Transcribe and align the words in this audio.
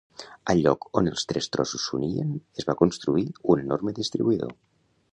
Al 0.53 0.61
lloc 0.67 0.87
on 1.01 1.09
els 1.11 1.25
tres 1.33 1.49
trossos 1.57 1.85
s'unien 1.89 2.33
es 2.63 2.69
va 2.71 2.77
construir 2.83 3.29
un 3.55 3.65
enorme 3.69 3.99
distribuïdor. 4.03 4.61